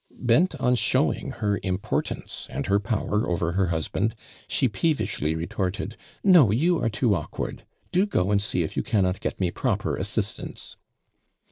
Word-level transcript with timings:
Bent 0.17 0.55
on 0.55 0.73
showing 0.73 1.29
her 1.29 1.59
importance 1.61 2.47
and 2.49 2.65
her 2.65 2.79
power 2.79 3.29
over 3.29 3.51
her 3.51 3.67
husband, 3.67 4.15
she 4.47 4.67
peevishly 4.67 5.35
re 5.35 5.45
torted:" 5.45 5.93
No, 6.23 6.49
you 6.49 6.81
are 6.81 6.89
too 6.89 7.13
awkward. 7.13 7.67
Do 7.91 8.07
go 8.07 8.31
and 8.31 8.41
see 8.41 8.63
if 8.63 8.75
you 8.75 8.81
cannot 8.81 9.19
get 9.19 9.39
me 9.39 9.51
proper 9.51 9.95
as 9.99 10.09
sistance." 10.09 10.75